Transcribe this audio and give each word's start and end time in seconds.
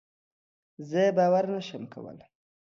زه 0.89 1.03
باور 1.17 1.45
نشم 1.53 1.83
کولی. 1.93 2.25